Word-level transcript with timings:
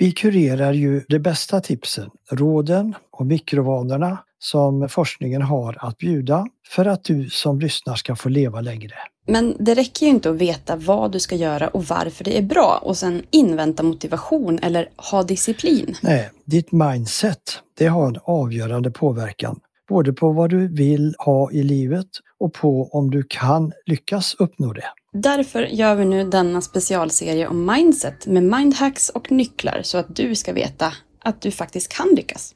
Vi 0.00 0.12
kurerar 0.12 0.72
ju 0.72 1.04
de 1.08 1.18
bästa 1.18 1.60
tipsen, 1.60 2.10
råden 2.30 2.94
och 3.10 3.26
mikrovanorna 3.26 4.18
som 4.38 4.88
forskningen 4.88 5.42
har 5.42 5.76
att 5.80 5.98
bjuda 5.98 6.46
för 6.68 6.86
att 6.86 7.04
du 7.04 7.30
som 7.30 7.60
lyssnar 7.60 7.94
ska 7.94 8.16
få 8.16 8.28
leva 8.28 8.60
längre. 8.60 8.94
Men 9.26 9.56
det 9.58 9.74
räcker 9.74 10.06
ju 10.06 10.12
inte 10.12 10.30
att 10.30 10.36
veta 10.36 10.76
vad 10.76 11.12
du 11.12 11.20
ska 11.20 11.34
göra 11.34 11.68
och 11.68 11.84
varför 11.84 12.24
det 12.24 12.38
är 12.38 12.42
bra 12.42 12.80
och 12.82 12.96
sen 12.96 13.22
invänta 13.30 13.82
motivation 13.82 14.58
eller 14.62 14.88
ha 14.96 15.22
disciplin. 15.22 15.96
Nej, 16.00 16.30
ditt 16.44 16.72
mindset, 16.72 17.62
det 17.78 17.86
har 17.86 18.06
en 18.06 18.18
avgörande 18.24 18.90
påverkan 18.90 19.60
både 19.88 20.12
på 20.12 20.32
vad 20.32 20.50
du 20.50 20.68
vill 20.68 21.14
ha 21.18 21.50
i 21.52 21.62
livet 21.62 22.08
och 22.38 22.52
på 22.52 22.88
om 22.92 23.10
du 23.10 23.22
kan 23.28 23.72
lyckas 23.86 24.36
uppnå 24.38 24.72
det. 24.72 24.84
Därför 25.12 25.62
gör 25.62 25.94
vi 25.94 26.04
nu 26.04 26.24
denna 26.24 26.60
specialserie 26.60 27.48
om 27.48 27.66
mindset 27.66 28.26
med 28.26 28.42
mindhacks 28.42 29.08
och 29.08 29.32
nycklar 29.32 29.82
så 29.82 29.98
att 29.98 30.16
du 30.16 30.34
ska 30.34 30.52
veta 30.52 30.92
att 31.18 31.40
du 31.40 31.50
faktiskt 31.50 31.88
kan 31.88 32.08
lyckas. 32.14 32.54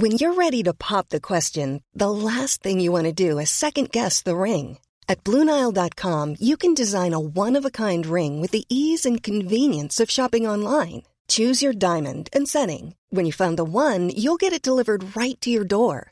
When 0.00 0.12
you're 0.12 0.34
ready 0.34 0.64
to 0.64 0.72
pop 0.72 1.08
the 1.08 1.20
question, 1.20 1.80
the 1.98 2.08
last 2.08 2.62
thing 2.62 2.80
you 2.80 2.92
want 2.92 3.16
to 3.16 3.30
do 3.30 3.40
is 3.40 3.50
second 3.50 3.90
guess 3.90 4.22
the 4.22 4.34
ring. 4.34 4.78
At 5.08 5.24
BlueNile.com 5.24 6.36
you 6.40 6.56
can 6.56 6.74
design 6.74 7.14
a 7.14 7.20
one-of-a-kind 7.36 8.06
ring 8.06 8.42
with 8.42 8.52
the 8.52 8.64
ease 8.68 9.08
and 9.08 9.22
convenience 9.22 10.04
of 10.04 10.10
shopping 10.10 10.48
online. 10.48 11.02
Choose 11.28 11.66
your 11.66 11.74
diamond 11.74 12.28
and 12.32 12.48
setting. 12.48 12.94
When 13.10 13.26
you 13.26 13.32
find 13.32 13.56
the 13.56 13.64
one, 13.64 14.10
you'll 14.10 14.40
get 14.40 14.52
it 14.52 14.62
delivered 14.62 15.16
right 15.16 15.40
to 15.40 15.50
your 15.50 15.64
door. 15.64 16.11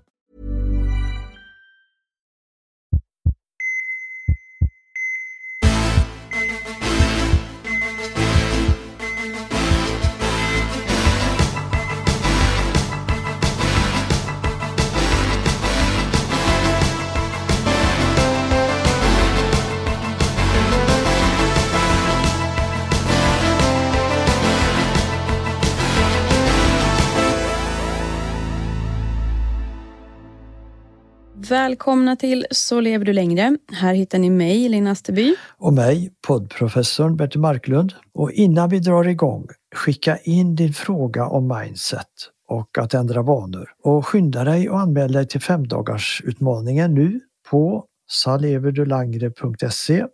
Välkomna 31.35 32.15
till 32.15 32.45
Så 32.51 32.79
lever 32.79 33.05
du 33.05 33.13
längre. 33.13 33.57
Här 33.71 33.93
hittar 33.93 34.19
ni 34.19 34.29
mig, 34.29 34.69
Linn 34.69 34.87
Asterby. 34.87 35.35
Och 35.57 35.73
mig, 35.73 36.13
poddprofessorn 36.27 37.15
Bertil 37.15 37.41
Marklund. 37.41 37.93
Och 38.13 38.31
innan 38.31 38.69
vi 38.69 38.79
drar 38.79 39.07
igång, 39.07 39.47
skicka 39.75 40.17
in 40.17 40.55
din 40.55 40.73
fråga 40.73 41.25
om 41.25 41.47
mindset 41.47 42.07
och 42.47 42.77
att 42.77 42.93
ändra 42.93 43.21
vanor. 43.21 43.69
Och 43.83 44.07
skynda 44.07 44.43
dig 44.43 44.69
och 44.69 44.79
anmäl 44.79 45.11
dig 45.11 45.27
till 45.27 45.41
femdagarsutmaningen 45.41 46.93
nu 46.93 47.19
på 47.49 47.85
saleverdulangre.se 48.11 50.05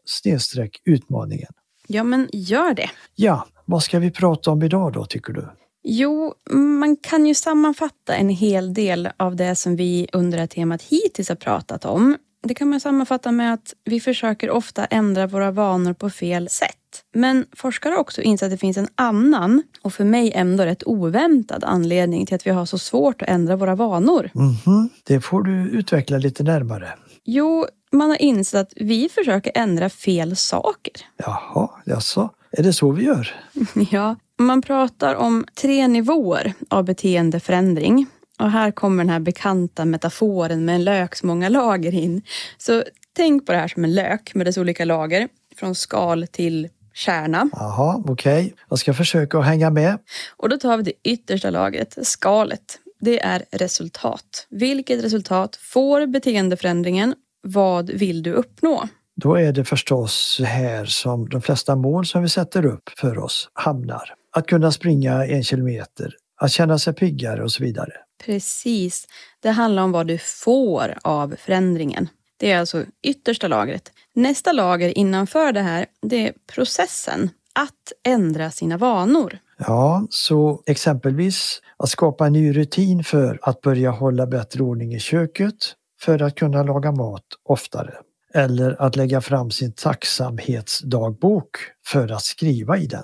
utmaningen. 0.86 1.52
Ja, 1.88 2.04
men 2.04 2.30
gör 2.34 2.74
det. 2.74 2.90
Ja, 3.16 3.48
vad 3.66 3.84
ska 3.84 4.00
vi 4.00 4.12
prata 4.12 4.52
om 4.52 4.64
idag 4.64 4.94
då 4.94 5.06
tycker 5.06 5.34
du? 5.34 5.48
Jo, 5.90 6.34
man 6.80 6.96
kan 6.96 7.25
ju 7.25 7.36
sammanfatta 7.36 8.16
en 8.16 8.30
hel 8.30 8.74
del 8.74 9.09
av 9.18 9.36
det 9.36 9.56
som 9.56 9.75
vi 9.75 10.08
under 10.14 10.38
det 10.38 10.42
här 10.42 10.48
temat 10.48 10.81
hittills 10.81 11.30
har 11.30 11.36
pratat 11.36 11.86
om. 11.86 12.18
Det 12.44 12.53
kan 12.53 12.70
man 12.70 12.80
sammanfatta 12.80 13.31
med 13.31 13.53
att 13.53 13.74
vi 13.86 14.00
försöker 14.00 14.50
ofta 14.50 14.86
ändra 14.86 15.28
våra 15.28 15.52
vanor 15.52 15.94
på 15.94 16.09
fel 16.09 16.50
sätt. 16.50 17.03
Men 17.14 17.46
forskare 17.53 17.92
har 17.92 18.00
också 18.00 18.22
insett 18.22 18.46
att 18.46 18.52
det 18.52 18.58
finns 18.58 18.78
en 18.78 18.88
annan 18.96 19.64
och 19.81 19.94
för 19.94 20.03
mig 20.03 20.31
ändå 20.36 20.64
rätt 20.64 20.84
oväntad 20.84 21.64
anledning 21.64 22.25
till 22.25 22.36
att 22.36 22.48
vi 22.48 22.52
har 22.52 22.66
så 22.66 22.78
svårt 22.78 23.22
att 23.22 23.30
ändra 23.30 23.56
våra 23.56 23.75
vanor. 23.75 24.31
Mm 24.36 24.54
-hmm. 24.54 24.90
Det 25.04 25.22
får 25.22 25.42
du 25.42 25.52
utveckla 25.69 26.18
lite 26.18 26.44
närmare. 26.44 26.94
Jo, 27.24 27.66
man 27.92 28.09
har 28.09 28.22
insett 28.22 28.62
att 28.62 28.74
vi 28.75 29.09
försöker 29.09 29.52
ändra 29.56 29.90
fel 29.90 30.36
saker. 30.36 30.94
Jaha, 31.18 31.69
jaså? 31.86 32.30
Är 32.52 32.64
det 32.64 32.74
så 32.74 32.92
vi 32.92 33.04
gör? 33.04 33.36
Ja, 33.92 34.16
man 34.38 34.62
pratar 34.62 35.16
om 35.16 35.46
tre 35.62 35.88
nivåer 35.88 36.53
av 36.70 36.86
beteendeförändring. 36.86 38.08
Och 38.40 38.52
här 38.52 38.72
kommer 38.72 39.03
den 39.03 39.09
här 39.09 39.20
bekanta 39.20 39.86
metaforen 39.86 40.66
med 40.66 40.75
en 40.75 40.84
löks 40.84 41.24
många 41.24 41.50
lager 41.50 41.94
in. 41.94 42.22
Så 42.58 42.84
tänk 43.16 43.46
på 43.46 43.52
det 43.52 43.58
här 43.58 43.68
som 43.68 43.84
en 43.84 43.96
lök 43.96 44.36
med 44.36 44.48
dess 44.48 44.58
olika 44.58 44.86
lager. 44.86 45.28
Från 45.56 45.75
skal 45.75 46.28
till 46.28 46.70
kärna. 46.94 47.50
Jaha, 47.52 48.03
okej. 48.08 48.46
Okay. 48.46 48.53
Jag 48.70 48.80
ska 48.80 48.94
försöka 48.94 49.40
att 49.40 49.46
hänga 49.46 49.70
med. 49.70 49.98
Och 50.38 50.50
då 50.50 50.58
tar 50.58 50.78
vi 50.78 50.84
det 50.84 50.94
yttersta 51.04 51.50
lagret, 51.50 51.98
skalet. 52.02 52.80
Det 53.00 53.24
är 53.24 53.44
resultat. 53.52 54.48
Vilket 54.50 55.04
resultat 55.04 55.56
får 55.56 56.08
beteendeförändringen? 56.08 57.16
Vad 57.42 57.90
vill 57.90 58.24
du 58.24 58.34
uppnå? 58.34 58.88
Då 59.16 59.36
är 59.36 59.52
det 59.52 59.66
förstås 59.66 60.42
här 60.46 60.86
som 60.86 61.30
de 61.30 61.42
flesta 61.42 61.75
mål 61.75 62.06
som 62.06 62.22
vi 62.22 62.30
sätter 62.30 62.66
upp 62.66 62.90
för 62.98 63.18
oss 63.18 63.50
hamnar. 63.54 64.14
Att 64.38 64.48
kunna 64.48 64.72
springa 64.72 65.25
en 65.25 65.44
kilometer, 65.44 66.14
att 66.42 66.52
känna 66.52 66.80
sig 66.80 66.94
piggare 66.94 67.44
och 67.44 67.52
så 67.52 67.64
vidare. 67.64 67.92
Precis. 68.25 69.08
Det 69.40 69.50
handlar 69.50 69.84
om 69.84 69.92
vad 69.92 70.08
du 70.08 70.18
får 70.18 70.98
av 71.02 71.36
förändringen. 71.40 72.09
Det 72.38 72.52
är 72.52 72.59
alltså 72.59 72.86
yttersta 73.03 73.48
lagret. 73.48 73.92
Nästa 74.16 74.52
lager 74.52 74.98
innanför 74.98 75.52
det 75.52 75.62
här, 75.62 75.86
det 76.02 76.28
är 76.28 76.34
processen 76.53 77.30
att 77.56 77.94
ändra 78.08 78.52
sina 78.52 78.78
vanor. 78.78 79.38
Ja, 79.58 80.08
så 80.09 80.64
exempelvis 80.66 81.62
att 81.78 81.90
skapa 81.90 82.28
en 82.28 82.34
ny 82.34 82.54
rutin 82.54 83.04
för 83.04 83.40
att 83.42 83.62
börja 83.62 83.92
hålla 83.92 84.28
bättre 84.28 84.64
ordning 84.64 84.94
i 84.94 85.00
köket 85.00 85.56
för 86.02 86.22
att 86.22 86.36
kunna 86.36 86.63
laga 86.63 86.92
mat 86.92 87.25
oftare 87.44 87.94
eller 88.34 88.81
att 88.81 88.95
lägga 88.95 89.22
fram 89.22 89.51
sin 89.51 89.74
tacksamhetsdagbok 89.74 91.57
för 91.86 92.12
att 92.12 92.24
skriva 92.24 92.78
i 92.78 92.86
den. 92.86 93.04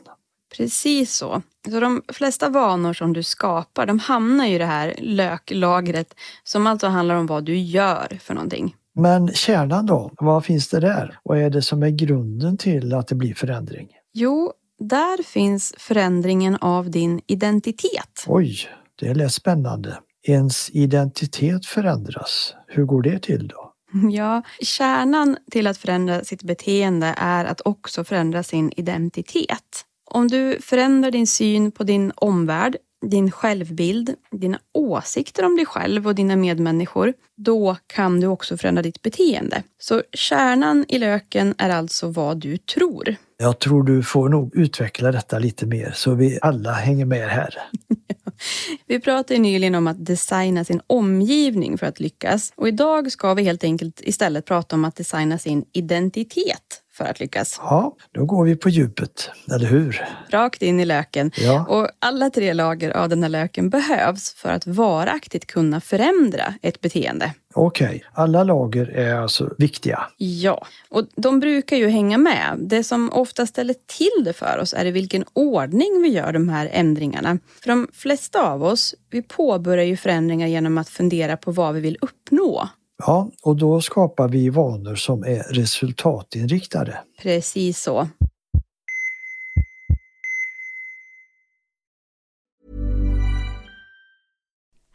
Precis 0.58 1.16
så. 1.16 1.42
Så 1.70 1.80
de 1.80 2.02
flesta 2.08 2.50
vanor 2.50 2.94
som 2.94 3.14
du 3.14 3.24
skapar, 3.24 3.86
de 3.86 4.00
hamnar 4.00 4.46
i 4.46 4.58
det 4.58 4.66
här 4.66 4.96
löklagret 4.98 6.16
som 6.44 6.68
alltså 6.68 6.88
handlar 6.88 7.16
om 7.16 7.28
vad 7.28 7.44
du 7.44 7.58
gör 7.58 8.20
för 8.22 8.34
någonting. 8.34 8.76
Men 8.96 9.34
kärnan 9.34 9.86
då, 9.86 10.12
vad 10.18 10.46
finns 10.46 10.70
det 10.70 10.80
där? 10.80 11.20
Vad 11.24 11.38
är 11.38 11.50
det 11.50 11.62
som 11.62 11.84
är 11.84 11.90
grunden 11.90 12.58
till 12.58 12.94
att 12.94 13.08
det 13.08 13.16
blir 13.16 13.34
förändring? 13.34 13.90
Jo, 14.14 14.54
där 14.80 15.24
finns 15.24 15.74
förändringen 15.78 16.56
av 16.56 16.90
din 16.90 17.22
identitet. 17.28 18.26
Oj, 18.28 18.58
det 19.00 19.14
lät 19.14 19.34
spännande. 19.34 19.98
Ens 20.28 20.70
identitet 20.70 21.66
förändras. 21.66 22.54
Hur 22.68 22.86
går 22.86 23.02
det 23.02 23.20
till 23.20 23.48
då? 23.48 23.74
Ja, 24.12 24.42
kärnan 24.62 25.38
till 25.52 25.68
att 25.68 25.78
förändra 25.78 26.24
sitt 26.24 26.44
beteende 26.44 27.14
är 27.18 27.46
att 27.46 27.62
också 27.66 28.04
förändra 28.04 28.44
sin 28.44 28.72
identitet. 28.78 29.86
Om 30.14 30.28
du 30.28 30.58
förändrar 30.62 31.12
din 31.12 31.28
syn 31.28 31.72
på 31.72 31.84
din 31.84 32.12
omvärld, 32.16 32.78
din 33.06 33.32
självbild, 33.32 34.16
dina 34.32 34.60
åsikter 34.74 35.46
om 35.46 35.56
dig 35.56 35.66
själv 35.66 36.08
och 36.08 36.16
dina 36.16 36.36
medmänniskor, 36.36 37.14
då 37.38 37.78
kan 37.88 38.20
du 38.20 38.28
också 38.28 38.58
förändra 38.58 38.82
ditt 38.82 39.02
beteende. 39.02 39.64
Så 39.80 40.02
kärnan 40.14 40.86
i 40.88 40.98
löken 40.98 41.56
är 41.58 41.70
alltså 41.70 42.08
vad 42.08 42.38
du 42.38 42.58
tror. 42.58 43.16
Jag 43.38 43.60
tror 43.60 43.84
du 43.84 44.04
får 44.04 44.30
nog 44.30 44.56
utveckla 44.56 45.12
detta 45.12 45.40
lite 45.40 45.66
mer 45.66 45.92
så 45.96 46.14
vi 46.14 46.40
alla 46.42 46.72
hänger 46.72 47.06
med 47.06 47.30
här. 47.30 47.58
Vi 48.88 49.00
pratade 49.00 49.40
nyligen 49.40 49.76
om 49.76 49.88
att 49.88 50.06
designa 50.06 50.64
sin 50.64 50.82
omgivning 50.88 51.78
för 51.78 51.88
att 51.88 52.00
lyckas 52.00 52.54
och 52.56 52.68
idag 52.68 53.12
ska 53.12 53.34
vi 53.34 53.44
helt 53.44 53.64
enkelt 53.64 54.02
istället 54.04 54.46
prata 54.46 54.76
om 54.76 54.86
att 54.86 54.96
designa 54.96 55.38
sin 55.38 55.66
identitet 55.74 56.83
för 56.94 57.06
att 57.06 57.20
lyckas. 57.20 57.60
Ja, 57.62 57.96
då 58.12 58.26
går 58.26 58.46
vi 58.46 58.56
på 58.56 58.70
djupet, 58.70 59.30
eller 59.56 59.68
hur? 59.68 60.06
Rakt 60.30 60.62
in 60.62 60.80
i 60.80 60.86
löken. 60.86 61.32
Ja. 61.38 61.66
Och 61.70 61.90
alla 62.00 62.30
tre 62.30 62.54
lager 62.54 62.92
av 62.92 63.10
den 63.10 63.24
här 63.24 63.30
löken 63.30 63.70
behövs 63.70 64.34
för 64.34 64.50
att 64.50 64.68
varaktigt 64.68 65.48
kunna 65.48 65.82
förändra 65.82 66.54
ett 66.62 66.82
beteende. 66.82 67.34
Okej, 67.56 68.04
alla 68.14 68.44
lager 68.44 68.86
är 68.86 69.16
alltså 69.16 69.54
viktiga. 69.58 70.04
Ja, 70.18 70.66
och 70.90 71.08
de 71.16 71.40
brukar 71.40 71.78
ju 71.78 71.88
hänga 71.88 72.18
med. 72.18 72.58
Det 72.60 72.84
som 72.84 73.14
ofta 73.14 73.46
ställer 73.46 73.76
till 73.98 74.24
det 74.26 74.34
för 74.34 74.58
oss 74.62 74.74
är 74.74 74.86
i 74.86 74.92
vilken 74.92 75.24
ordning 75.34 76.02
vi 76.02 76.10
gör 76.10 76.34
de 76.34 76.50
här 76.50 76.70
ändringarna. 76.72 77.38
För 77.62 77.70
de 77.70 77.88
flesta 77.94 78.42
av 78.42 78.64
oss, 78.64 78.96
vi 79.10 79.22
påbörjar 79.22 79.86
ju 79.86 79.98
förändringar 79.98 80.48
genom 80.48 80.78
att 80.78 80.90
fundera 80.90 81.38
på 81.38 81.52
vad 81.52 81.76
vi 81.76 81.82
vill 81.82 81.98
uppnå. 82.02 82.70
Ja, 83.06 83.32
och 83.42 83.56
då 83.56 83.82
skapar 83.82 84.28
vi 84.28 84.50
vanor 84.50 84.96
som 84.96 85.24
är 85.24 85.44
resultatinriktade. 85.44 87.00
Precis 87.22 87.82
så. 87.82 88.08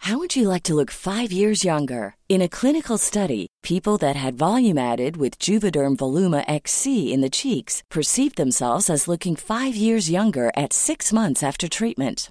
How 0.08 0.16
would 0.16 0.36
you 0.36 0.48
like 0.48 0.62
to 0.62 0.74
look 0.74 0.90
five 0.90 1.32
years 1.32 1.64
younger? 1.64 2.14
In 2.28 2.40
a 2.40 2.48
clinical 2.48 2.98
study, 2.98 3.46
people 3.62 3.98
that 3.98 4.16
had 4.16 4.38
volume 4.38 4.78
added 4.78 5.16
with 5.16 5.38
Juvederm 5.38 5.96
Voluma 5.96 6.44
XC 6.48 7.12
in 7.12 7.20
the 7.20 7.30
cheeks 7.30 7.82
perceived 7.90 8.36
themselves 8.36 8.88
as 8.88 9.08
looking 9.08 9.36
five 9.36 9.76
years 9.76 10.08
younger 10.10 10.50
at 10.56 10.72
six 10.72 11.12
months 11.12 11.42
after 11.42 11.68
treatment. 11.68 12.30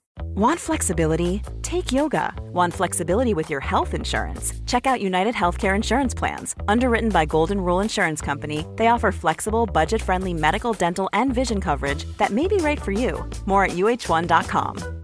Want 0.35 0.59
flexibility? 0.59 1.41
Take 1.61 1.91
yoga. 1.91 2.33
Want 2.53 2.73
flexibility 2.73 3.33
with 3.33 3.49
your 3.49 3.59
health 3.59 3.93
insurance? 3.93 4.53
Check 4.65 4.87
out 4.87 5.01
United 5.01 5.35
Healthcare 5.35 5.75
Insurance 5.75 6.13
Plans. 6.13 6.55
Underwritten 6.67 7.09
by 7.09 7.25
Golden 7.25 7.61
Rule 7.61 7.83
Insurance 7.83 8.25
Company, 8.25 8.65
they 8.77 8.87
offer 8.87 9.11
flexible, 9.11 9.65
budget 9.65 10.01
friendly 10.01 10.33
medical, 10.33 10.73
dental, 10.73 11.09
and 11.13 11.33
vision 11.33 11.61
coverage 11.61 12.05
that 12.17 12.31
may 12.31 12.47
be 12.47 12.57
right 12.57 12.81
for 12.81 12.91
you. 12.91 13.23
More 13.45 13.65
at 13.65 13.71
uh1.com. 13.71 15.01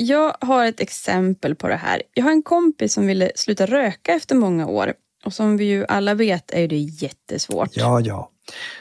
Jag 0.00 0.36
har 0.40 0.66
ett 0.66 0.80
exempel 0.80 1.54
på 1.54 1.68
det 1.68 1.76
här. 1.76 2.02
Jag 2.14 2.24
har 2.24 2.30
en 2.30 2.42
kompis 2.42 2.92
som 2.92 3.06
ville 3.06 3.32
sluta 3.34 3.66
röka 3.66 4.12
efter 4.12 4.34
många 4.34 4.66
år. 4.66 4.94
Och 5.24 5.32
som 5.32 5.56
vi 5.56 5.64
ju 5.64 5.86
alla 5.86 6.14
vet 6.14 6.50
är 6.54 6.68
det 6.68 6.76
jättesvårt. 6.76 7.70
Ja, 7.72 8.00
ja. 8.00 8.30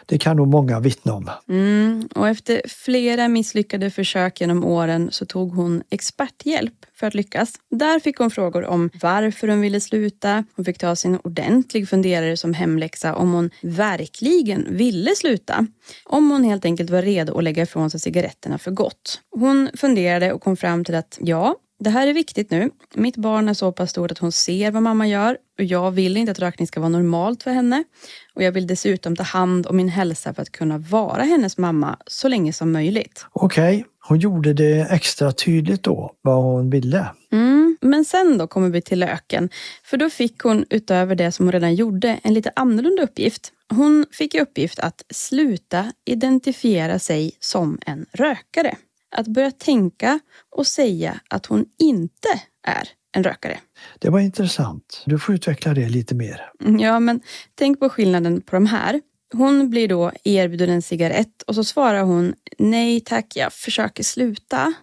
Det 0.06 0.18
kan 0.18 0.38
nog 0.38 0.48
många 0.48 0.80
vittna 0.80 1.14
om. 1.14 1.32
Mm, 1.50 2.10
och 2.16 2.28
efter 2.28 2.62
flera 2.68 3.28
misslyckade 3.28 3.92
försök 3.92 4.42
genom 4.42 4.64
åren 4.64 5.10
så 5.12 5.26
tog 5.26 5.54
hon 5.54 5.84
experthjälp 5.90 6.74
för 7.00 7.08
att 7.08 7.14
lyckas. 7.14 7.54
Där 7.70 8.00
fick 8.00 8.18
hon 8.18 8.32
frågor 8.32 8.66
om 8.66 8.90
varför 9.02 9.48
hon 9.48 9.62
ville 9.62 9.80
sluta. 9.80 10.44
Hon 10.56 10.66
fick 10.66 10.78
ta 10.78 10.96
sin 10.96 11.20
ordentlig 11.24 11.90
funderare 11.90 12.38
som 12.38 12.54
hemläxa 12.54 13.16
om 13.16 13.32
hon 13.32 13.50
verkligen 13.62 14.78
ville 14.78 15.16
sluta. 15.16 15.68
Om 16.06 16.32
hon 16.32 16.44
helt 16.44 16.66
enkelt 16.66 16.90
var 16.90 17.02
redo 17.02 17.38
att 17.38 17.44
lägga 17.44 17.64
ifrån 17.64 17.90
sig 17.90 18.00
cigaretterna 18.00 18.58
för 18.58 18.72
gott. 18.72 19.22
Hon 19.32 19.70
funderade 19.76 20.34
och 20.34 20.42
kom 20.42 20.58
fram 20.58 20.86
till 20.86 20.96
att 20.96 21.18
ja, 21.22 21.56
det 21.80 21.90
här 21.90 22.08
är 22.08 22.14
viktigt 22.14 22.52
nu. 22.52 22.70
Mitt 22.94 23.18
barn 23.18 23.50
är 23.50 23.54
så 23.54 23.72
pass 23.72 23.90
stort 23.90 24.12
att 24.12 24.18
hon 24.18 24.32
ser 24.32 24.72
vad 24.72 24.84
mamma 24.84 25.08
gör 25.08 25.38
och 25.58 25.64
jag 25.64 25.92
vill 25.92 26.18
inte 26.18 26.32
att 26.32 26.40
rökning 26.40 26.68
ska 26.68 26.80
vara 26.80 26.90
normalt 26.90 27.44
för 27.44 27.52
henne. 27.52 27.84
Och 28.34 28.44
jag 28.44 28.52
vill 28.52 28.68
dessutom 28.68 29.16
ta 29.16 29.24
hand 29.24 29.68
om 29.68 29.78
min 29.78 29.90
hälsa 29.90 30.34
för 30.34 30.42
att 30.42 30.52
kunna 30.52 30.78
vara 30.78 31.24
hennes 31.24 31.58
mamma 31.58 31.98
så 32.08 32.28
länge 32.28 32.54
som 32.54 32.72
möjligt. 32.72 33.26
Okej, 33.32 33.86
hon 34.08 34.20
gjorde 34.20 34.54
det 34.54 34.88
extra 34.92 35.32
tydligt 35.32 35.84
då 35.84 36.12
vad 36.22 36.44
hon 36.44 36.70
ville. 36.70 37.06
Mm, 37.32 37.78
men 37.82 38.06
sen 38.06 38.38
då 38.38 38.48
kommer 38.48 38.70
vi 38.70 38.82
till 38.82 39.00
löken. 39.00 39.50
För 39.84 39.98
då 39.98 40.10
fick 40.10 40.40
hon 40.40 40.66
utöver 40.70 41.16
det 41.16 41.32
som 41.32 41.46
hon 41.46 41.54
redan 41.54 41.76
gjorde 41.76 42.20
en 42.24 42.34
lite 42.34 42.52
annorlunda 42.56 43.04
uppgift. 43.04 43.52
Hon 43.70 44.06
fick 44.12 44.36
i 44.36 44.40
uppgift 44.40 44.80
att 44.80 45.04
sluta 45.10 45.92
identifiera 46.06 47.00
sig 47.00 47.32
som 47.40 47.80
en 47.86 48.06
rökare. 48.14 48.76
Att 49.18 49.28
börja 49.28 49.52
tänka 49.52 50.20
och 50.56 50.68
säga 50.68 51.20
att 51.30 51.46
hon 51.46 51.66
inte 51.80 52.28
är 52.68 52.90
en 53.16 53.24
rökare. 53.24 53.60
Det 54.00 54.10
var 54.10 54.20
intressant. 54.20 55.04
Du 55.06 55.20
får 55.20 55.36
utveckla 55.36 55.74
det 55.74 55.90
lite 55.90 56.16
mer. 56.16 56.52
Ja, 56.80 57.00
men 57.00 57.22
tänk 57.56 57.80
på 57.80 57.90
skillnaden 57.90 58.42
på 58.42 58.56
de 58.56 58.66
här. 58.66 59.02
Hon 59.34 59.70
blir 59.70 59.88
då 59.88 60.12
erbjuden 60.24 60.70
en 60.70 60.82
cigarett 60.82 61.42
och 61.48 61.56
så 61.56 61.64
svarar 61.64 62.02
hon 62.02 62.34
nej 62.58 63.02
tack, 63.02 63.36
jag 63.36 63.54
försöker 63.54 64.04
sluta. 64.04 64.74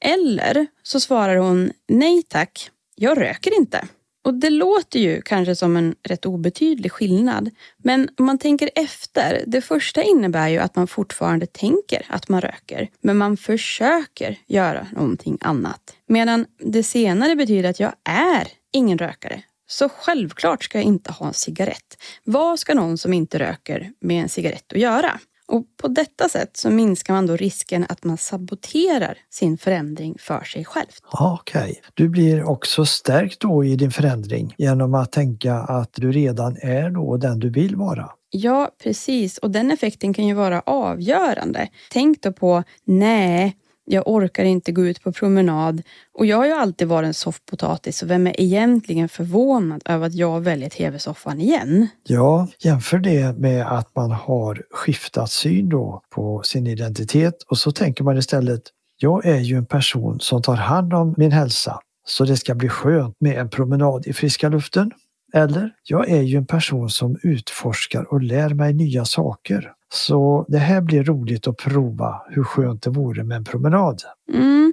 Eller 0.00 0.66
så 0.82 1.00
svarar 1.00 1.36
hon 1.36 1.70
nej 1.88 2.22
tack, 2.22 2.70
jag 2.94 3.20
röker 3.20 3.58
inte. 3.58 3.88
Och 4.24 4.34
det 4.34 4.50
låter 4.50 4.98
ju 5.00 5.22
kanske 5.22 5.56
som 5.56 5.76
en 5.76 5.94
rätt 6.02 6.26
obetydlig 6.26 6.92
skillnad. 6.92 7.50
Men 7.76 8.08
om 8.16 8.26
man 8.26 8.38
tänker 8.38 8.70
efter, 8.74 9.44
det 9.46 9.60
första 9.60 10.02
innebär 10.02 10.48
ju 10.48 10.58
att 10.58 10.76
man 10.76 10.86
fortfarande 10.86 11.46
tänker 11.46 12.06
att 12.08 12.28
man 12.28 12.40
röker. 12.40 12.88
Men 13.00 13.16
man 13.16 13.36
försöker 13.36 14.38
göra 14.46 14.86
någonting 14.92 15.38
annat. 15.40 15.96
Medan 16.06 16.46
det 16.58 16.82
senare 16.82 17.36
betyder 17.36 17.70
att 17.70 17.80
jag 17.80 17.92
är 18.04 18.48
ingen 18.72 18.98
rökare. 18.98 19.42
Så 19.66 19.88
självklart 19.88 20.64
ska 20.64 20.78
jag 20.78 20.84
inte 20.84 21.12
ha 21.12 21.26
en 21.26 21.34
cigarett. 21.34 22.02
Vad 22.24 22.58
ska 22.58 22.74
någon 22.74 22.98
som 22.98 23.12
inte 23.12 23.38
röker 23.38 23.92
med 24.00 24.22
en 24.22 24.28
cigarett 24.28 24.72
att 24.72 24.80
göra? 24.80 25.20
Och 25.48 25.64
på 25.76 25.88
detta 25.88 26.28
sätt 26.28 26.56
så 26.56 26.70
minskar 26.70 27.14
man 27.14 27.26
då 27.26 27.36
risken 27.36 27.86
att 27.88 28.04
man 28.04 28.18
saboterar 28.18 29.18
sin 29.30 29.58
förändring 29.58 30.16
för 30.18 30.44
sig 30.44 30.64
själv. 30.64 30.88
Okej, 31.12 31.62
okay. 31.62 31.74
du 31.94 32.08
blir 32.08 32.44
också 32.44 32.86
stärkt 32.86 33.40
då 33.40 33.64
i 33.64 33.76
din 33.76 33.90
förändring 33.90 34.54
genom 34.58 34.94
att 34.94 35.12
tänka 35.12 35.54
att 35.54 35.90
du 35.92 36.12
redan 36.12 36.56
är 36.56 36.90
då 36.90 37.16
den 37.16 37.38
du 37.38 37.50
vill 37.50 37.76
vara. 37.76 38.10
Ja, 38.30 38.70
precis. 38.82 39.38
Och 39.38 39.50
den 39.50 39.70
effekten 39.70 40.14
kan 40.14 40.26
ju 40.26 40.34
vara 40.34 40.60
avgörande. 40.60 41.68
Tänk 41.90 42.22
då 42.22 42.32
på, 42.32 42.62
nej, 42.84 43.56
jag 43.84 44.08
orkar 44.08 44.44
inte 44.44 44.72
gå 44.72 44.86
ut 44.86 45.02
på 45.02 45.12
promenad 45.12 45.82
och 46.12 46.26
jag 46.26 46.36
har 46.36 46.46
ju 46.46 46.52
alltid 46.52 46.88
varit 46.88 47.06
en 47.06 47.14
soffpotatis 47.14 47.98
så 47.98 48.06
vem 48.06 48.26
är 48.26 48.40
egentligen 48.40 49.08
förvånad 49.08 49.82
över 49.84 50.06
att 50.06 50.14
jag 50.14 50.40
väljer 50.40 50.70
tv-soffan 50.70 51.40
igen? 51.40 51.88
Ja, 52.02 52.48
jämför 52.58 52.98
det 52.98 53.38
med 53.38 53.66
att 53.66 53.96
man 53.96 54.10
har 54.10 54.62
skiftat 54.70 55.30
syn 55.30 55.68
då 55.68 56.02
på 56.10 56.42
sin 56.42 56.66
identitet 56.66 57.42
och 57.42 57.58
så 57.58 57.72
tänker 57.72 58.04
man 58.04 58.18
istället 58.18 58.62
jag 58.96 59.26
är 59.26 59.40
ju 59.40 59.56
en 59.56 59.66
person 59.66 60.20
som 60.20 60.42
tar 60.42 60.54
hand 60.54 60.94
om 60.94 61.14
min 61.16 61.32
hälsa 61.32 61.80
så 62.06 62.24
det 62.24 62.36
ska 62.36 62.54
bli 62.54 62.68
skönt 62.68 63.16
med 63.20 63.38
en 63.38 63.50
promenad 63.50 64.06
i 64.06 64.12
friska 64.12 64.48
luften. 64.48 64.90
Eller, 65.34 65.70
jag 65.84 66.10
är 66.10 66.22
ju 66.22 66.36
en 66.36 66.46
person 66.46 66.90
som 66.90 67.16
utforskar 67.22 68.12
och 68.12 68.22
lär 68.22 68.54
mig 68.54 68.74
nya 68.74 69.04
saker. 69.04 69.72
Så 69.94 70.44
det 70.48 70.58
här 70.58 70.80
blir 70.80 71.04
roligt 71.04 71.48
att 71.48 71.56
prova 71.56 72.22
hur 72.28 72.44
skönt 72.44 72.82
det 72.82 72.90
vore 72.90 73.24
med 73.24 73.36
en 73.36 73.44
promenad. 73.44 74.02
Mm. 74.32 74.72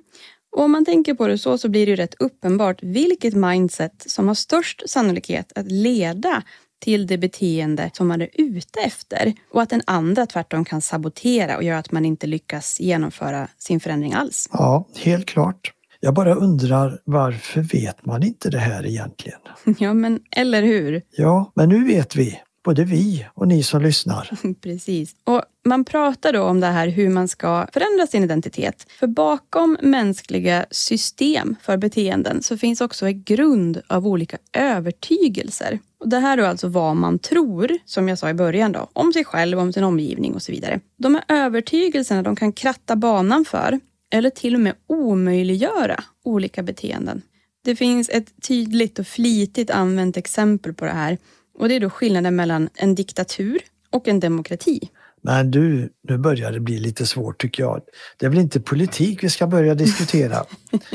Och 0.56 0.64
om 0.64 0.72
man 0.72 0.86
tänker 0.86 1.14
på 1.14 1.28
det 1.28 1.38
så, 1.38 1.58
så 1.58 1.70
blir 1.70 1.86
det 1.86 1.90
ju 1.90 1.96
rätt 1.96 2.16
uppenbart 2.20 2.84
vilket 2.84 3.34
mindset 3.34 4.04
som 4.08 4.28
har 4.28 4.36
störst 4.36 4.90
sannolikhet 4.90 5.52
att 5.56 5.72
leda 5.72 6.44
till 6.82 7.08
det 7.08 7.18
beteende 7.18 7.92
som 7.94 8.08
man 8.08 8.22
är 8.22 8.30
ute 8.34 8.80
efter 8.80 9.34
och 9.52 9.62
att 9.62 9.70
den 9.70 9.82
andra 9.86 10.26
tvärtom 10.26 10.66
kan 10.66 10.82
sabotera 10.82 11.58
och 11.58 11.64
göra 11.64 11.78
att 11.78 11.92
man 11.92 12.06
inte 12.06 12.28
lyckas 12.28 12.80
genomföra 12.80 13.48
sin 13.58 13.80
förändring 13.80 14.14
alls. 14.14 14.50
Ja, 14.52 14.88
helt 14.98 15.26
klart. 15.26 15.74
Jag 16.00 16.14
bara 16.14 16.36
undrar 16.36 17.02
varför 17.06 17.62
vet 17.62 18.06
man 18.06 18.24
inte 18.24 18.50
det 18.50 18.60
här 18.60 18.86
egentligen? 18.86 19.40
Ja, 19.80 19.94
men 19.94 20.20
eller 20.32 20.62
hur? 20.62 21.02
Ja, 21.18 21.52
men 21.56 21.70
nu 21.70 21.86
vet 21.86 22.16
vi 22.16 22.40
både 22.64 22.84
vi 22.84 23.26
och 23.34 23.48
ni 23.48 23.64
som 23.64 23.82
lyssnar. 23.82 24.30
Precis. 24.62 25.16
Och 25.24 25.42
man 25.66 25.86
pratar 25.86 26.34
då 26.34 26.44
om 26.44 26.60
det 26.60 26.68
här 26.68 26.88
hur 26.88 27.10
man 27.10 27.28
ska 27.28 27.68
förändra 27.74 28.08
sin 28.08 28.24
identitet. 28.24 28.88
För 29.00 29.08
bakom 29.08 29.78
mänskliga 29.82 30.66
system 30.72 31.56
för 31.62 31.78
beteenden 31.78 32.44
så 32.44 32.58
finns 32.58 32.82
också 32.82 33.06
en 33.06 33.24
grund 33.24 33.82
av 33.88 34.08
olika 34.08 34.38
övertygelser. 34.54 35.80
Och 36.00 36.10
det 36.10 36.20
här 36.20 36.38
är 36.38 36.42
alltså 36.42 36.68
vad 36.68 36.96
man 36.96 37.20
tror, 37.20 37.78
som 37.86 38.10
jag 38.10 38.18
sa 38.18 38.30
i 38.30 38.34
början, 38.34 38.72
då, 38.72 38.90
om 38.94 39.14
sig 39.14 39.26
själv, 39.26 39.60
om 39.60 39.74
sin 39.74 39.84
omgivning 39.84 40.34
och 40.34 40.42
så 40.42 40.52
vidare. 40.52 40.80
De 40.98 41.16
här 41.16 41.24
övertygelserna 41.28 42.24
de 42.24 42.36
kan 42.36 42.54
kratta 42.54 42.96
banan 42.96 43.46
för 43.46 43.80
eller 44.14 44.30
till 44.30 44.56
och 44.56 44.62
med 44.62 44.74
omöjliggöra 44.88 46.04
olika 46.24 46.64
beteenden. 46.64 47.22
Det 47.64 47.76
finns 47.76 48.10
ett 48.10 48.42
tydligt 48.48 49.00
och 49.00 49.08
flitigt 49.08 49.70
använt 49.70 50.18
exempel 50.18 50.74
på 50.74 50.86
det 50.86 50.92
här 50.92 51.18
och 51.58 51.70
det 51.70 51.76
är 51.76 51.80
då 51.80 51.90
skillnaden 51.90 52.36
mellan 52.36 52.70
en 52.74 52.96
diktatur 52.96 53.62
och 53.90 54.08
en 54.08 54.20
demokrati. 54.20 54.90
Men 55.22 55.52
du, 55.52 55.94
nu 56.08 56.18
börjar 56.18 56.52
det 56.52 56.60
bli 56.60 56.80
lite 56.80 57.06
svårt 57.06 57.42
tycker 57.42 57.64
jag. 57.64 57.82
Det 58.18 58.26
är 58.26 58.30
väl 58.30 58.40
inte 58.40 58.60
politik 58.60 59.24
vi 59.24 59.30
ska 59.30 59.48
börja 59.48 59.76
diskutera. 59.76 60.46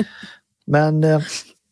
Men 0.66 1.04
eh, 1.04 1.22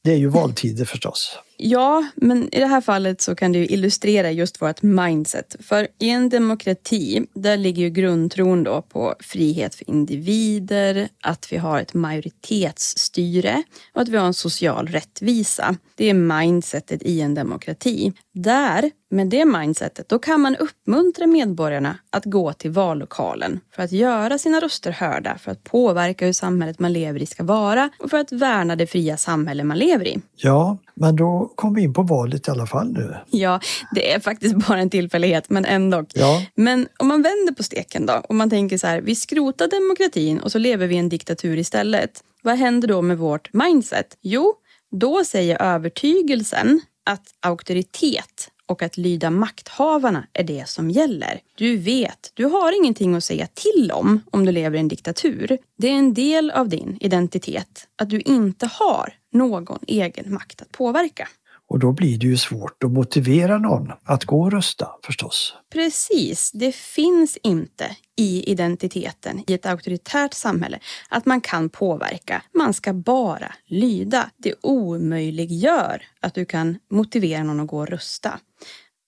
det 0.05 0.13
är 0.13 0.17
ju 0.17 0.29
valtider 0.29 0.85
förstås. 0.85 1.39
Ja, 1.67 2.05
men 2.15 2.55
i 2.55 2.61
det 2.61 2.67
här 2.67 2.81
fallet 2.81 3.21
så 3.21 3.35
kan 3.35 3.53
det 3.53 3.59
ju 3.59 3.67
illustrera 3.67 4.31
just 4.31 4.63
vårt 4.63 4.83
mindset. 4.83 5.57
För 5.61 5.89
i 5.99 6.11
en 6.11 6.29
demokrati, 6.29 7.27
där 7.35 7.57
ligger 7.57 7.83
ju 7.83 7.91
grundtron 7.91 8.65
då 8.65 8.83
på 8.83 9.15
frihet 9.21 9.75
för 9.75 9.91
individer, 9.91 11.09
att 11.23 11.53
vi 11.53 11.57
har 11.57 11.81
ett 11.81 11.95
majoritetsstyre 11.95 13.63
och 13.95 14.03
att 14.03 14.09
vi 14.09 14.17
har 14.17 14.27
en 14.27 14.35
social 14.35 14.87
rättvisa. 14.87 15.77
Det 15.95 16.11
är 16.11 16.15
mindsetet 16.15 17.03
i 17.03 17.21
en 17.21 17.35
demokrati. 17.35 18.13
Där, 18.35 18.91
med 19.11 19.27
det 19.27 19.45
mindsetet, 19.45 20.09
då 20.09 20.19
kan 20.19 20.41
man 20.41 20.57
uppmuntra 20.57 21.27
medborgarna 21.27 21.99
att 22.11 22.25
gå 22.25 22.53
till 22.53 22.71
vallokalen 22.71 23.61
för 23.75 23.83
att 23.83 23.93
göra 23.93 24.39
sina 24.39 24.61
röster 24.61 24.91
hörda, 24.91 25.39
för 25.39 25.53
att 25.53 25.65
påverka 25.65 26.27
hur 26.27 26.33
samhället 26.33 26.79
man 26.79 26.93
lever 26.93 27.23
i 27.23 27.27
ska 27.27 27.45
vara 27.45 27.91
och 27.99 28.11
för 28.11 28.19
att 28.19 28.33
värna 28.33 28.77
det 28.77 28.87
fria 28.87 29.17
samhälle 29.17 29.65
man 29.65 29.79
lever 29.79 30.09
i. 30.09 30.19
Ja, 30.37 30.79
men 30.97 31.17
då 31.17 31.53
kom 31.55 31.75
vi 31.75 31.83
in 31.83 31.95
på 31.95 32.03
valet 32.03 32.49
i 32.49 32.51
alla 32.51 32.67
fall 32.67 32.93
nu. 32.93 33.17
Ja, 33.31 33.61
det 33.95 34.13
är 34.13 34.21
faktiskt 34.21 34.55
bara 34.69 34.79
en 34.79 34.91
tillfällighet, 34.91 35.51
men 35.51 35.65
ändå. 35.65 36.05
Ja. 36.15 36.43
Men 36.55 36.89
om 36.99 37.09
man 37.09 37.23
vänder 37.23 37.55
på 37.55 37.63
steken 37.63 38.07
då, 38.07 38.23
och 38.29 38.35
man 38.35 38.51
tänker 38.51 38.79
så 38.79 38.87
här, 38.87 39.01
vi 39.01 39.15
skrotar 39.15 39.69
demokratin 39.69 40.41
och 40.41 40.53
så 40.53 40.59
lever 40.59 40.87
vi 40.87 40.95
i 40.95 40.99
en 40.99 41.09
diktatur 41.09 41.59
istället. 41.59 42.11
Vad 42.43 42.57
händer 42.57 42.89
då 42.89 43.03
med 43.03 43.19
vårt 43.19 43.53
mindset? 43.53 44.19
Jo, 44.23 44.55
då 44.91 45.25
säger 45.25 45.63
övertygelsen 45.63 46.81
att 47.07 47.23
auktoritet 47.41 48.51
och 48.67 48.83
att 48.83 48.97
lyda 48.97 49.31
makthavarna 49.31 50.27
är 50.33 50.45
det 50.45 50.69
som 50.69 50.91
gäller. 50.91 51.41
Du 51.55 51.77
vet, 51.77 52.33
du 52.35 52.45
har 52.45 52.77
ingenting 52.77 53.15
att 53.15 53.25
säga 53.25 53.47
till 53.55 53.93
om 53.95 54.21
om 54.31 54.45
du 54.45 54.53
lever 54.53 54.77
i 54.77 54.81
en 54.81 54.89
diktatur. 54.89 55.59
Det 55.79 55.89
är 55.89 55.93
en 55.93 56.15
del 56.15 56.51
av 56.51 56.69
din 56.69 56.97
identitet 57.01 57.89
att 57.97 58.11
du 58.11 58.21
inte 58.21 58.67
har 58.67 59.15
någon 59.35 59.79
egen 59.87 60.35
makt 60.35 60.63
att 60.63 60.73
påverka. 60.73 61.29
Och 61.69 61.79
då 61.79 61.93
blir 61.93 62.19
det 62.19 62.27
ju 62.27 62.37
svårt 62.37 62.85
att 62.85 62.91
motivera 62.91 63.59
någon 63.59 63.93
att 64.05 64.25
gå 64.25 64.43
och 64.43 64.53
rösta 64.53 64.89
förstås. 65.05 65.55
Precis, 65.73 66.53
det 66.53 66.75
finns 66.75 67.37
inte 67.43 67.97
i 68.17 68.51
identiteten 68.51 69.45
i 69.47 69.55
ett 69.55 69.67
auktoritärt 69.67 70.35
samhälle 70.35 70.79
att 71.09 71.27
man 71.27 71.41
kan 71.41 71.69
påverka. 71.69 72.43
Man 72.55 72.75
ska 72.75 72.93
bara 72.93 73.55
lyda. 73.67 74.31
Det 74.37 74.55
omöjliggör 74.61 76.03
att 76.21 76.35
du 76.35 76.45
kan 76.45 76.79
motivera 76.91 77.43
någon 77.43 77.61
att 77.61 77.67
gå 77.67 77.79
och 77.79 77.89
rösta. 77.89 78.39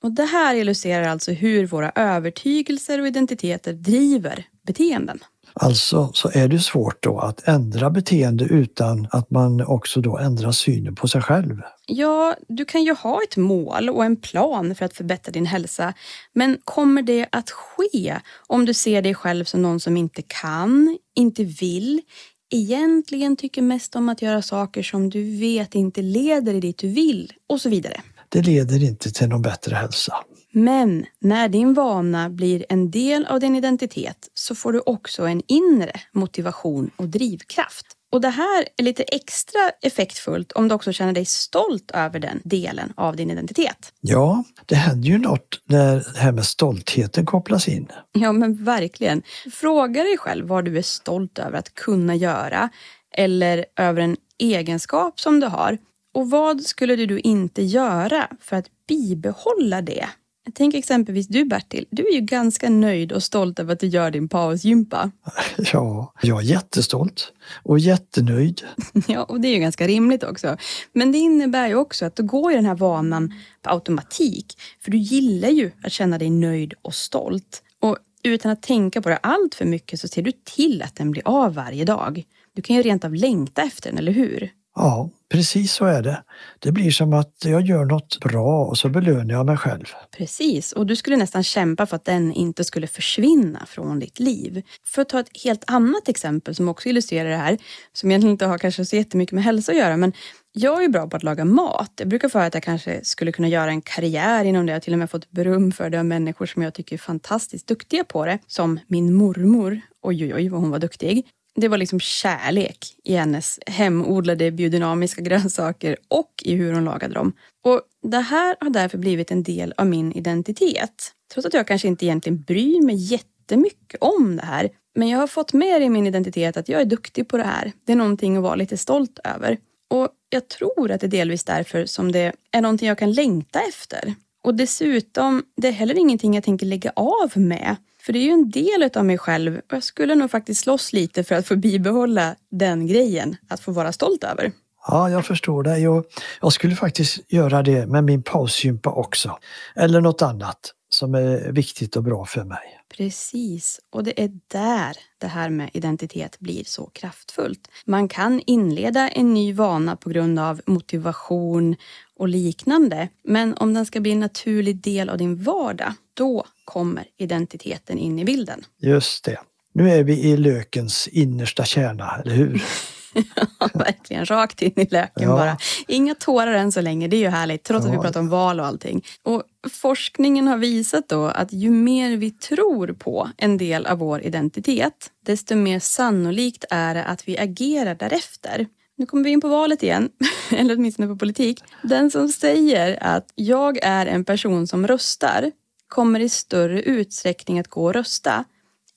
Och 0.03 0.13
det 0.13 0.25
här 0.25 0.55
illustrerar 0.55 1.09
alltså 1.09 1.33
hur 1.33 1.67
våra 1.67 1.93
övertygelser 1.95 3.01
och 3.01 3.07
identiteter 3.07 3.73
driver 3.73 4.47
beteenden. 4.67 5.19
Alltså 5.61 6.11
så 6.15 6.31
är 6.35 6.49
det 6.49 6.59
svårt 6.59 7.03
då 7.03 7.19
att 7.19 7.49
ändra 7.49 7.91
beteende 7.91 8.45
utan 8.45 9.09
att 9.11 9.31
man 9.31 9.61
också 9.61 10.01
då 10.01 10.19
ändrar 10.19 10.53
synen 10.53 10.95
på 10.95 11.09
sig 11.09 11.23
själv. 11.23 11.61
Ja, 11.87 12.37
du 12.49 12.65
kan 12.65 12.85
ju 12.85 12.95
ha 12.95 13.21
ett 13.23 13.37
mål 13.37 13.91
och 13.91 14.05
en 14.05 14.17
plan 14.17 14.75
för 14.75 14.85
att 14.85 14.93
förbättra 14.93 15.33
din 15.33 15.47
hälsa. 15.47 15.95
Men 16.33 16.59
kommer 16.65 17.03
det 17.03 17.27
att 17.33 17.51
ske 17.51 18.17
om 18.47 18.65
du 18.65 18.75
ser 18.75 19.03
dig 19.03 19.15
själv 19.15 19.45
som 19.45 19.63
någon 19.63 19.81
som 19.81 19.97
inte 19.97 20.23
kan, 20.23 20.99
inte 21.15 21.45
vill, 21.45 22.03
egentligen 22.51 23.37
tycker 23.37 23.63
mest 23.63 23.97
om 23.97 24.09
att 24.09 24.23
göra 24.23 24.43
saker 24.43 24.83
som 24.83 25.11
du 25.11 25.39
vet 25.39 25.75
inte 25.75 26.03
leder 26.03 26.61
dit 26.61 26.79
du 26.79 26.89
vill 26.89 27.33
och 27.49 27.61
så 27.61 27.69
vidare? 27.69 28.01
Det 28.29 28.43
leder 28.43 28.85
inte 28.85 29.11
till 29.11 29.29
någon 29.29 29.43
bättre 29.43 29.75
hälsa. 29.75 30.15
Men 30.59 31.07
när 31.21 31.49
din 31.49 31.75
vana 31.75 32.31
blir 32.31 32.67
en 32.69 32.91
del 32.91 33.27
av 33.27 33.41
din 33.41 33.57
identitet 33.57 34.29
så 34.35 34.55
får 34.55 34.73
du 34.73 34.83
också 34.87 35.27
en 35.27 35.43
inre 35.47 35.93
motivation 36.13 36.91
och 36.97 37.09
drivkraft. 37.09 37.87
Och 38.13 38.21
det 38.21 38.29
här 38.29 38.69
är 38.77 38.83
lite 38.83 39.03
extra 39.03 39.61
effektfullt 39.83 40.53
om 40.53 40.69
du 40.69 40.75
också 40.75 40.93
känner 40.93 41.13
dig 41.13 41.25
stolt 41.25 41.91
över 41.91 42.21
den 42.21 42.41
delen 42.45 42.93
av 42.97 43.17
din 43.17 43.31
identitet. 43.31 43.93
Ja, 44.01 44.45
det 44.67 44.75
händer 44.75 45.09
ju 45.09 45.19
något 45.19 45.61
när 45.65 45.95
det 45.95 46.19
här 46.19 46.33
med 46.33 46.45
stoltheten 46.45 47.27
kopplas 47.27 47.69
in. 47.69 47.89
Ja, 48.13 48.33
men 48.33 48.65
verkligen. 48.65 49.23
Fråga 49.53 50.03
dig 50.03 50.19
själv 50.19 50.47
vad 50.47 50.65
du 50.65 50.79
är 50.79 50.83
stolt 50.83 51.39
över 51.39 51.59
att 51.59 51.75
kunna 51.75 52.15
göra 52.15 52.69
eller 53.17 53.65
över 53.77 54.03
en 54.03 54.17
egenskap 54.39 55.21
som 55.21 55.41
du 55.41 55.47
har. 55.47 55.79
Och 56.15 56.31
vad 56.31 56.63
skulle 56.63 56.97
du 56.97 57.21
inte 57.21 57.63
göra 57.63 58.29
för 58.41 58.57
att 58.57 58.67
bibehålla 58.89 59.83
det 59.83 60.07
Tänk 60.55 60.75
exempelvis 60.75 61.29
du 61.29 61.45
Bertil, 61.45 61.87
du 61.91 62.09
är 62.09 62.13
ju 62.13 62.21
ganska 62.21 62.71
nöjd 62.71 63.13
och 63.13 63.23
stolt 63.23 63.59
över 63.59 63.73
att 63.73 63.81
du 63.81 63.87
gör 63.87 64.11
din 64.11 64.29
pausgympa. 64.29 65.11
Ja, 65.73 66.13
jag 66.23 66.39
är 66.41 66.45
jättestolt 66.45 67.33
och 67.63 67.79
jättenöjd. 67.79 68.63
Ja, 69.09 69.23
och 69.25 69.41
det 69.41 69.49
är 69.49 69.53
ju 69.53 69.59
ganska 69.59 69.87
rimligt 69.87 70.23
också. 70.23 70.57
Men 70.93 71.13
det 71.13 71.19
innebär 71.19 71.69
ju 71.69 71.75
också 71.75 72.05
att 72.07 72.17
då 72.17 72.23
går 72.23 72.51
ju 72.51 72.57
den 72.57 72.67
här 72.67 72.75
vanan 72.75 73.35
på 73.63 73.71
automatik. 73.71 74.59
För 74.81 74.91
du 74.91 74.99
gillar 74.99 75.49
ju 75.49 75.71
att 75.83 75.93
känna 75.93 76.19
dig 76.19 76.31
nöjd 76.31 76.75
och 76.83 76.95
stolt. 76.95 77.63
Och 77.81 77.97
utan 78.23 78.53
att 78.53 78.63
tänka 78.63 79.03
på 79.03 79.09
det 79.09 79.17
allt 79.17 79.55
för 79.55 79.65
mycket 79.65 80.01
så 80.01 80.09
ser 80.09 80.23
du 80.23 80.33
till 80.45 80.83
att 80.83 80.97
den 80.97 81.11
blir 81.11 81.23
av 81.29 81.55
varje 81.55 81.85
dag. 81.85 82.25
Du 82.55 82.63
kan 82.63 82.77
ju 82.77 82.83
rent 82.83 83.05
av 83.05 83.15
längta 83.15 83.63
efter 83.63 83.91
den, 83.91 83.99
eller 83.99 84.13
hur? 84.13 84.51
Ja, 84.75 85.11
precis 85.29 85.73
så 85.73 85.85
är 85.85 86.03
det. 86.03 86.23
Det 86.59 86.73
blir 86.73 86.91
som 86.91 87.13
att 87.13 87.45
jag 87.45 87.63
gör 87.63 87.85
något 87.85 88.21
bra 88.21 88.65
och 88.65 88.79
så 88.79 88.89
belönar 88.89 89.35
jag 89.35 89.47
mig 89.47 89.57
själv. 89.57 89.85
Precis, 90.17 90.73
och 90.73 90.87
du 90.87 90.97
skulle 90.97 91.17
nästan 91.17 91.43
kämpa 91.43 91.87
för 91.87 91.97
att 91.97 92.05
den 92.05 92.33
inte 92.33 92.65
skulle 92.65 92.87
försvinna 92.87 93.67
från 93.67 93.99
ditt 93.99 94.21
liv. 94.21 94.63
För 94.87 95.03
att 95.03 95.09
ta 95.09 95.21
ett 95.21 95.31
helt 95.45 95.65
annat 95.67 96.09
exempel 96.09 96.55
som 96.55 96.69
också 96.69 96.89
illustrerar 96.89 97.31
det 97.31 97.37
här, 97.37 97.59
som 97.93 98.11
egentligen 98.11 98.33
inte 98.33 98.47
har 98.47 98.59
kanske 98.59 98.85
så 98.85 98.97
jättemycket 98.97 99.33
med 99.33 99.45
hälsa 99.45 99.73
att 99.73 99.79
göra, 99.79 99.97
men 99.97 100.13
jag 100.53 100.85
är 100.85 100.89
bra 100.89 101.07
på 101.07 101.17
att 101.17 101.23
laga 101.23 101.45
mat. 101.45 101.93
Jag 101.99 102.09
brukar 102.09 102.29
få 102.29 102.39
att 102.39 102.55
jag 102.55 102.63
kanske 102.63 103.05
skulle 103.05 103.33
kunna 103.33 103.49
göra 103.49 103.71
en 103.71 103.83
karriär 103.83 104.45
inom 104.45 104.67
det. 104.67 104.73
Jag 104.73 104.77
har 104.77 104.81
till 104.81 104.93
och 104.93 104.99
med 104.99 105.11
fått 105.11 105.31
beröm 105.31 105.73
för 105.73 105.91
det 105.91 105.99
av 105.99 106.05
människor 106.05 106.47
som 106.47 106.63
jag 106.63 106.75
tycker 106.75 106.97
är 106.97 106.99
fantastiskt 106.99 107.67
duktiga 107.67 108.05
på 108.05 108.27
det. 108.27 108.39
Som 108.47 108.81
min 108.87 109.15
mormor. 109.15 109.81
Oj, 110.03 110.25
oj, 110.25 110.35
oj 110.35 110.49
vad 110.49 110.61
hon 110.61 110.71
var 110.71 110.79
duktig 110.79 111.27
det 111.57 111.69
var 111.69 111.79
liksom 111.79 112.01
kärlek 112.01 112.79
i 113.05 113.15
hennes 113.15 113.59
hemodlade 113.67 114.51
biodynamiska 114.51 115.21
grönsaker 115.23 115.97
och 116.09 116.33
i 116.43 116.55
hur 116.55 116.73
hon 116.73 116.85
lagade 116.85 117.15
dem. 117.15 117.33
Och 117.65 117.81
det 118.03 118.19
här 118.21 118.57
har 118.61 118.71
därför 118.71 118.99
blivit 118.99 119.31
en 119.31 119.43
del 119.43 119.75
av 119.77 119.87
min 119.87 120.13
identitet. 120.13 121.13
Trots 121.35 121.47
att 121.47 121.55
jag 121.55 121.67
kanske 121.67 121.89
inte 121.89 122.07
egentligen 122.07 122.43
bryr 122.43 122.83
mig 122.83 122.97
jättemycket 122.97 124.03
om 124.03 124.37
det 124.37 124.47
här. 124.47 124.71
Men 124.95 125.09
jag 125.09 125.19
har 125.19 125.27
fått 125.27 125.53
med 125.53 125.83
i 125.83 125.89
min 125.89 126.07
identitet 126.07 126.57
att 126.57 126.69
jag 126.69 126.81
är 126.81 126.85
duktig 126.85 127.29
på 127.29 127.37
det 127.37 127.45
här. 127.45 127.73
Det 127.85 127.93
är 127.93 127.97
någonting 127.97 128.37
att 128.37 128.43
vara 128.43 128.55
lite 128.55 128.77
stolt 128.77 129.19
över. 129.25 129.59
Och 129.91 130.09
jag 130.31 130.49
tror 130.49 130.91
att 130.91 131.01
det 131.01 131.07
är 131.07 131.09
delvis 131.09 131.45
därför 131.45 131.87
som 131.87 132.13
det 132.13 132.33
är 132.51 132.61
någonting 132.61 132.89
jag 132.89 132.99
kan 132.99 133.13
längta 133.13 133.61
efter. 133.61 134.15
Och 134.43 134.55
dessutom, 134.55 135.45
det 135.57 135.69
är 135.69 135.73
heller 135.73 135.99
ingenting 135.99 136.35
jag 136.35 136.45
tänker 136.45 136.67
lägga 136.67 136.93
av 136.97 137.33
med. 137.35 137.77
För 138.07 138.13
det 138.13 138.19
är 138.19 138.23
ju 138.23 138.31
en 138.31 138.51
del 138.51 138.91
av 138.95 139.05
mig 139.05 139.19
själv 139.19 139.57
och 139.57 139.73
jag 139.73 139.83
skulle 139.83 140.15
nog 140.15 140.31
faktiskt 140.31 140.61
slåss 140.61 140.93
lite 140.93 141.25
för 141.25 141.35
att 141.35 141.47
få 141.47 141.57
bibehålla 141.57 142.37
den 142.51 142.87
grejen, 142.87 143.37
att 143.49 143.61
få 143.61 143.73
vara 143.73 143.93
stolt 143.93 144.25
över. 144.25 144.53
Ja, 144.89 145.11
jag 145.11 145.27
förstår 145.27 145.63
dig. 145.63 145.83
Jag, 145.83 146.05
jag 146.41 146.53
skulle 146.53 146.75
faktiskt 146.75 147.33
göra 147.33 147.63
det 147.63 147.87
med 147.87 148.05
min 148.05 148.23
pausgympa 148.23 148.91
också. 148.91 149.39
Eller 149.75 150.01
något 150.01 150.23
annat 150.23 150.73
som 150.89 151.15
är 151.15 151.53
viktigt 151.53 151.97
och 151.97 152.03
bra 152.03 152.25
för 152.25 152.45
mig. 152.45 152.81
Precis, 152.97 153.81
och 153.91 154.05
det 154.05 154.23
är 154.23 154.31
där 154.47 154.97
det 155.19 155.27
här 155.27 155.51
med 155.51 155.71
identitet 155.73 156.39
blir 156.39 156.65
så 156.65 156.87
kraftfullt. 156.87 157.69
Man 157.85 158.09
kan 158.09 158.43
inleda 158.47 159.09
en 159.09 159.35
ny 159.35 159.53
vana 159.53 159.97
på 159.97 160.11
grund 160.11 160.39
av 160.39 160.61
motivation 160.67 161.77
och 162.17 162.29
liknande. 162.29 163.09
Men 163.25 163.55
om 163.55 163.75
den 163.75 163.87
ska 163.87 164.01
bli 164.01 164.13
en 164.13 164.21
naturlig 164.21 164.77
del 164.77 165.09
av 165.09 165.19
din 165.19 165.43
vardag, 165.43 165.93
då 166.15 166.47
kommer 166.65 167.05
identiteten 167.17 167.99
in 167.99 168.19
i 168.19 168.25
bilden. 168.25 168.65
Just 168.79 169.25
det. 169.25 169.39
Nu 169.73 169.91
är 169.91 170.03
vi 170.03 170.21
i 170.21 170.37
lökens 170.37 171.09
innersta 171.09 171.65
kärna, 171.65 172.21
eller 172.25 172.35
hur? 172.35 172.65
ja, 173.59 173.69
verkligen. 173.75 174.27
Rakt 174.27 174.63
in 174.63 174.73
i 174.77 174.89
löken 174.91 175.29
ja. 175.29 175.37
bara. 175.37 175.59
Inga 175.89 176.15
tårar 176.15 176.53
än 176.53 176.73
så 176.73 176.81
länge, 176.81 177.09
det 177.09 177.17
är 177.17 177.21
ju 177.21 177.29
härligt. 177.29 177.65
Trots 177.65 177.87
ja. 177.87 177.93
att 177.93 177.99
vi 177.99 178.03
pratar 178.03 178.21
om 178.21 178.29
val 178.29 178.61
och 178.61 178.67
allting. 178.67 179.05
Och 179.23 179.43
forskningen 179.71 180.49
har 180.49 180.57
visat 180.57 181.09
då 181.09 181.25
att 181.25 181.53
ju 181.53 181.71
mer 181.71 182.17
vi 182.17 182.31
tror 182.31 182.93
på 182.93 183.31
en 183.37 183.59
del 183.59 183.87
av 183.87 183.99
vår 183.99 184.23
identitet, 184.23 185.11
desto 185.27 185.57
mer 185.57 185.81
sannolikt 185.81 186.65
är 186.71 186.95
det 186.95 187.05
att 187.05 187.29
vi 187.29 187.39
agerar 187.39 187.95
därefter. 187.95 188.67
Nu 188.99 189.07
kommer 189.07 189.25
vi 189.25 189.31
in 189.31 189.41
på 189.41 189.49
valet 189.49 189.83
igen, 189.83 190.09
eller 190.51 190.77
åtminstone 190.77 191.09
på 191.09 191.17
politik. 191.17 191.63
Den 191.83 192.11
som 192.11 192.29
säger 192.29 192.99
att 193.03 193.33
jag 193.35 193.79
är 193.83 194.07
en 194.07 194.25
person 194.25 194.67
som 194.67 194.87
röstar 194.87 195.53
kommer 195.89 196.21
i 196.21 196.29
större 196.29 196.83
utsträckning 196.83 197.59
att 197.59 197.69
gå 197.69 197.85
och 197.85 197.95
rösta 197.95 198.45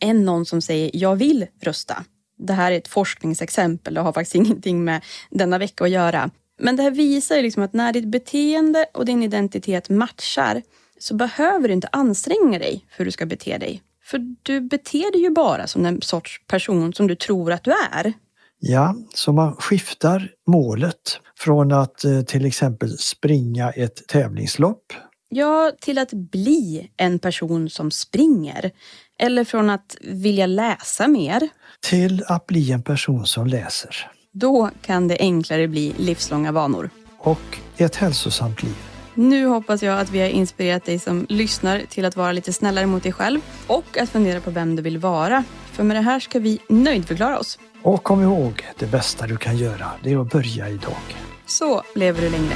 än 0.01 0.25
någon 0.25 0.45
som 0.45 0.61
säger 0.61 0.91
jag 0.94 1.15
vill 1.15 1.48
rösta. 1.61 2.05
Det 2.39 2.53
här 2.53 2.71
är 2.71 2.77
ett 2.77 2.87
forskningsexempel 2.87 3.97
och 3.97 4.03
har 4.03 4.13
faktiskt 4.13 4.35
ingenting 4.45 4.83
med 4.83 5.05
denna 5.29 5.57
vecka 5.57 5.83
att 5.83 5.89
göra. 5.89 6.29
Men 6.59 6.75
det 6.75 6.83
här 6.83 6.91
visar 6.91 7.35
ju 7.35 7.41
liksom 7.41 7.63
att 7.63 7.73
när 7.73 7.93
ditt 7.93 8.07
beteende 8.07 8.85
och 8.93 9.05
din 9.05 9.23
identitet 9.23 9.89
matchar 9.89 10.61
så 10.99 11.15
behöver 11.15 11.67
du 11.67 11.73
inte 11.73 11.89
anstränga 11.91 12.59
dig 12.59 12.85
för 12.89 12.97
hur 12.97 13.05
du 13.05 13.11
ska 13.11 13.25
bete 13.25 13.57
dig. 13.57 13.81
För 14.03 14.35
du 14.43 14.61
beter 14.61 15.11
dig 15.11 15.21
ju 15.21 15.29
bara 15.29 15.67
som 15.67 15.83
den 15.83 16.01
sorts 16.01 16.41
person 16.47 16.93
som 16.93 17.07
du 17.07 17.15
tror 17.15 17.51
att 17.51 17.63
du 17.63 17.71
är. 17.71 18.13
Ja, 18.59 18.95
så 19.13 19.33
man 19.33 19.55
skiftar 19.55 20.31
målet 20.47 21.19
från 21.37 21.71
att 21.71 22.05
eh, 22.05 22.21
till 22.21 22.45
exempel 22.45 22.97
springa 22.97 23.69
ett 23.69 24.07
tävlingslopp. 24.07 24.93
Ja, 25.29 25.71
till 25.81 25.97
att 25.97 26.13
bli 26.13 26.91
en 26.97 27.19
person 27.19 27.69
som 27.69 27.91
springer. 27.91 28.71
Eller 29.20 29.44
från 29.44 29.70
att 29.70 29.98
vilja 30.01 30.46
läsa 30.46 31.08
mer. 31.08 31.50
Till 31.79 32.24
att 32.27 32.48
bli 32.48 32.72
en 32.72 32.84
person 32.84 33.25
som 33.25 33.48
läser. 33.48 34.10
Då 34.32 34.70
kan 34.82 35.08
det 35.08 35.18
enklare 35.20 35.68
bli 35.68 35.94
livslånga 35.98 36.51
vanor. 36.51 36.90
Och 37.18 37.60
ett 37.77 37.96
hälsosamt 37.96 38.64
liv. 38.64 38.75
Nu 39.14 39.46
hoppas 39.46 39.84
jag 39.84 40.00
att 40.00 40.12
vi 40.12 40.20
har 40.20 40.27
inspirerat 40.27 40.86
dig 40.86 41.00
som 41.00 41.25
lyssnar 41.29 41.79
till 41.79 42.05
att 42.05 42.16
vara 42.16 42.32
lite 42.32 42.53
snällare 42.53 42.86
mot 42.86 43.03
dig 43.03 43.12
själv 43.12 43.42
och 43.68 43.98
att 43.98 44.10
fundera 44.10 44.42
på 44.42 44.51
vem 44.51 44.75
du 44.75 44.82
vill 44.82 44.98
vara. 44.98 45.44
För 45.72 45.84
med 45.84 45.98
det 45.98 46.01
här 46.01 46.20
ska 46.20 46.40
vi 46.40 46.60
nöjdförklara 46.70 47.40
oss. 47.40 47.60
Och 47.84 48.03
kom 48.03 48.22
ihåg, 48.22 48.66
det 48.79 48.88
bästa 48.88 49.27
du 49.27 49.38
kan 49.38 49.58
göra, 49.58 49.92
det 50.03 50.12
är 50.12 50.22
att 50.22 50.32
börja 50.32 50.70
idag. 50.70 51.16
Så 51.46 51.84
lever 51.96 52.22
du 52.22 52.29
längre. 52.29 52.55